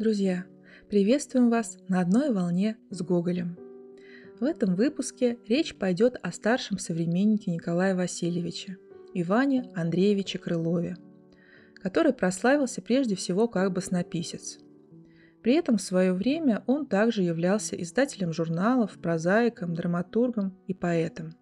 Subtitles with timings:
[0.00, 0.46] Друзья,
[0.88, 3.58] приветствуем вас на одной волне с Гоголем.
[4.40, 8.78] В этом выпуске речь пойдет о старшем современнике Николая Васильевича,
[9.12, 10.96] Иване Андреевиче Крылове,
[11.82, 14.58] который прославился прежде всего как баснописец.
[15.42, 21.34] При этом в свое время он также являлся издателем журналов, прозаиком, драматургом и поэтом.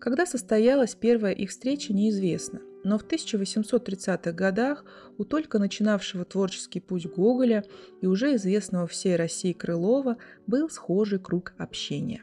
[0.00, 4.84] Когда состоялась первая их встреча, неизвестно– но в 1830-х годах
[5.18, 7.64] у только начинавшего творческий путь Гоголя
[8.00, 12.22] и уже известного всей России Крылова был схожий круг общения.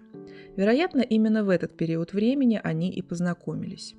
[0.56, 3.96] Вероятно, именно в этот период времени они и познакомились.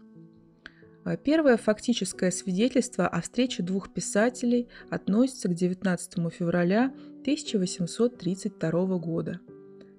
[1.05, 9.39] А первое фактическое свидетельство о встрече двух писателей относится к 19 февраля 1832 года–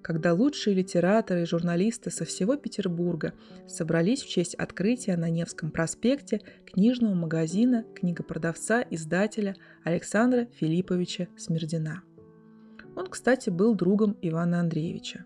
[0.06, 3.32] когда лучшие литераторы и журналисты со всего Петербурга
[3.66, 12.02] собрались в честь открытия на Невском проспекте книжного магазина книгопродавца-издателя Александра Филипповича Смердина.
[12.94, 15.24] Он, кстати, был другом Ивана Андреевича.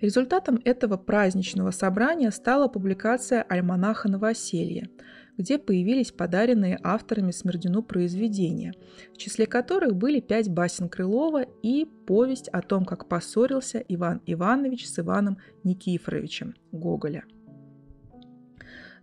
[0.00, 4.88] Результатом этого праздничного собрания стала публикация альманаха «Новоселье»,
[5.36, 8.74] где появились подаренные авторами Смердину произведения,
[9.14, 14.88] в числе которых были пять басен Крылова и повесть о том, как поссорился Иван Иванович
[14.88, 17.24] с Иваном Никифоровичем Гоголя–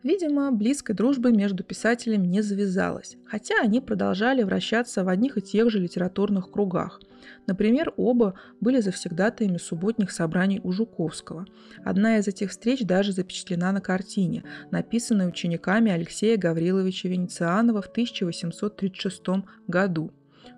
[0.04, 5.70] Видимо, близкой дружбы между писателями не завязалось, хотя они продолжали вращаться в одних и тех
[5.70, 7.00] же литературных кругах.
[7.48, 11.46] Например, оба были завсегдатаями субботних собраний у Жуковского.
[11.86, 19.46] Одна из этих встреч даже запечатлена на картине, написанной учениками Алексея Гавриловича Венецианова в 1836
[19.68, 20.12] году.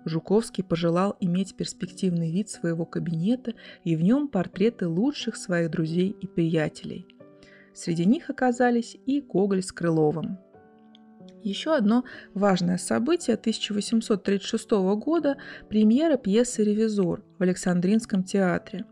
[0.04, 6.26] Жуковский пожелал иметь перспективный вид своего кабинета и в нем портреты лучших своих друзей и
[6.26, 7.06] приятелей–
[7.76, 10.38] Среди них оказались и Гоголь с Крыловым.
[11.42, 15.36] Еще одно важное событие 1836 года–
[15.68, 18.86] премьера пьесы «Ревизор» в Александринском театре.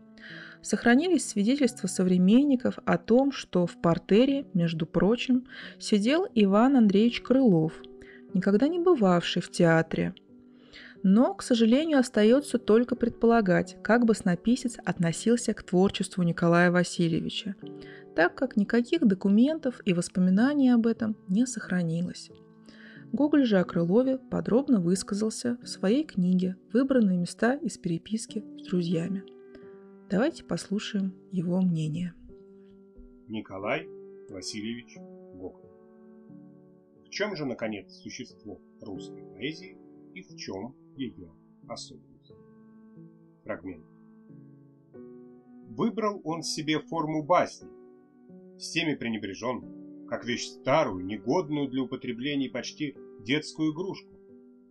[0.61, 5.47] Сохранились свидетельства современников о том, что в портере, между прочим,
[5.79, 7.73] сидел Иван Андреевич Крылов,
[8.35, 10.13] никогда не бывавший в театре.
[11.01, 17.55] Но, к сожалению, остается только предполагать, как баснописец относился к творчеству Николая Васильевича
[18.15, 22.31] так как никаких документов и воспоминаний об этом не сохранилось.
[23.11, 29.23] Гоголь же о Крылове подробно высказался в своей книге «Выбранные места из переписки с друзьями».
[30.09, 32.13] Давайте послушаем его мнение.
[33.27, 33.87] Николай
[34.29, 34.97] Васильевич
[35.33, 35.69] Гоголь.
[37.05, 39.77] В чем же, наконец, существо русской поэзии
[40.13, 41.31] и в чем ее
[41.67, 42.33] особенность?
[43.43, 43.85] Фрагмент.
[45.69, 47.69] Выбрал он себе форму басни,
[48.57, 54.11] всеми пренебрежен, как вещь старую, негодную для употребления почти детскую игрушку.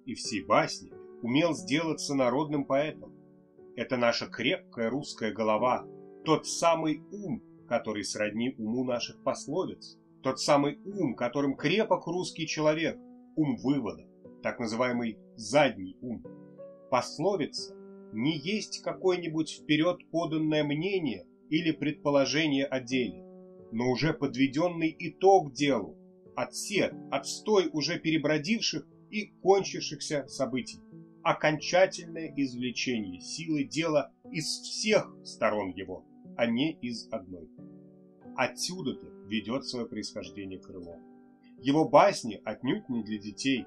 [0.06, 3.12] И всей басни умел сделаться народным поэтом.
[3.76, 5.86] Это наша крепкая русская голова,
[6.24, 12.98] тот самый ум, который сродни уму наших пословиц, тот самый ум, которым крепок русский человек,
[13.36, 14.06] ум вывода,
[14.42, 16.22] так называемый задний ум.
[16.90, 17.74] Пословица
[18.12, 23.24] не есть какое-нибудь вперед поданное мнение или предположение о деле
[23.74, 25.98] но уже подведенный итог делу,
[26.36, 30.78] отсет, отстой уже перебродивших и кончившихся событий,
[31.24, 36.04] окончательное извлечение силы дела из всех сторон его,
[36.36, 37.50] а не из одной.
[38.36, 40.96] Отсюда-то ведет свое происхождение крыло.
[41.58, 43.66] Его басни отнюдь не для детей,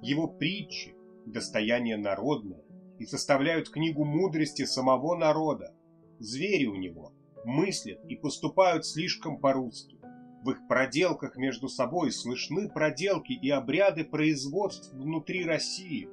[0.00, 0.94] его притчи–
[1.26, 2.64] достояние народное
[2.98, 5.74] и составляют книгу мудрости самого народа.
[6.20, 7.12] Звери у него–
[7.44, 9.98] мыслят и поступают слишком по-русски.
[10.44, 16.08] В их проделках между собой слышны проделки и обряды производств внутри России.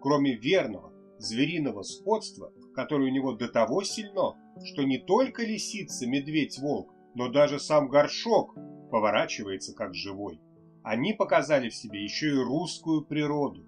[0.00, 4.34] Кроме верного, звериного сходства, которое у него до того сильно,
[4.64, 8.56] что не только лисица, медведь, волк, но даже сам горшок
[8.90, 10.40] поворачивается как живой.
[10.82, 13.64] Они показали в себе еще и русскую природу.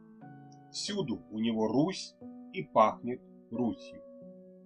[0.73, 2.15] Всюду у него Русь
[2.53, 3.21] и пахнет
[3.53, 4.05] Русью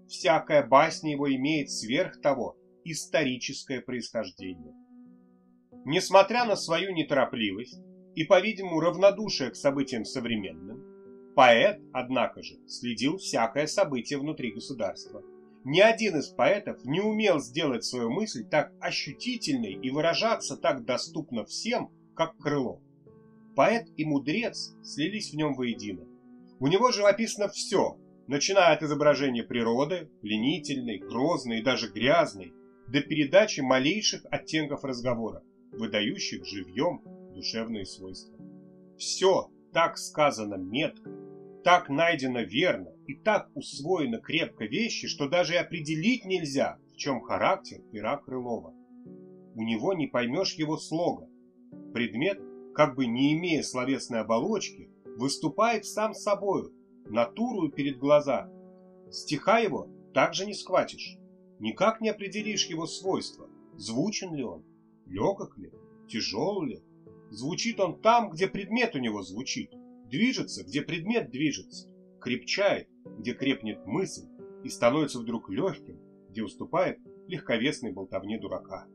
[0.09, 4.75] всякая басня его имеет сверх того историческое происхождение.
[5.85, 7.81] Несмотря на свою неторопливость
[8.15, 15.23] и, по-видимому, равнодушие к событиям современным, поэт, однако же, следил всякое событие внутри государства.
[15.65, 21.45] Ни один из поэтов не умел сделать свою мысль так ощутительной и выражаться так доступно
[21.45, 22.81] всем, как Крылов.
[23.55, 26.07] Поэт и мудрец слились в нем воедино.
[26.61, 32.53] У него живописно все, начиная от изображения природы, пленительной, грозной и даже грязной,
[32.87, 35.43] до передачи малейших оттенков разговора,
[35.73, 37.03] выдающих живьем
[37.35, 38.39] душевные свойства.
[38.97, 41.11] Все так сказано метко,
[41.65, 47.21] так найдено верно и так усвоено крепко вещи, что даже и определить нельзя, в чем
[47.21, 48.75] характер пера Крылова.
[49.55, 51.29] У него не поймешь его слога.
[51.93, 52.41] Предмет,
[52.75, 56.73] как бы не имея словесной оболочки, выступает сам собою,
[57.11, 58.51] натурую перед глаза.
[59.11, 61.19] Стиха его также не схватишь.
[61.59, 63.49] Никак не определишь его свойства.
[63.77, 64.65] Звучен ли он,
[65.07, 65.73] легок ли,
[66.09, 66.83] тяжел ли.
[67.31, 69.71] Звучит он там, где предмет у него звучит.
[70.07, 71.89] Движется, где предмет движется.
[72.21, 72.89] Крепчает,
[73.19, 74.27] где крепнет мысль.
[74.65, 76.01] И становится вдруг легким,
[76.31, 78.87] где уступает легковесной болтовне дурака.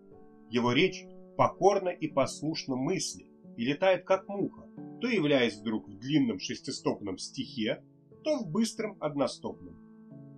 [0.49, 1.05] Его речь
[1.37, 3.27] покорна и послушна мысли
[3.57, 4.67] и летает как муха,
[5.01, 7.83] то являясь вдруг в длинном шестистопном стихе,
[8.23, 9.75] то в быстром одностопном.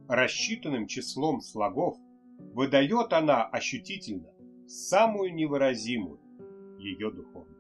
[0.08, 1.98] Рассчитанным числом слогов
[2.54, 4.30] выдает она ощутительно
[4.68, 6.20] самую невыразимую
[6.80, 7.55] ее духовность.